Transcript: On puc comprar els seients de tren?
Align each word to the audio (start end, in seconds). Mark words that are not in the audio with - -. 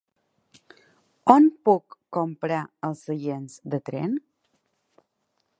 On 1.33 1.45
puc 1.69 1.97
comprar 2.19 2.63
els 2.91 3.05
seients 3.11 3.61
de 3.75 3.85
tren? 3.91 4.21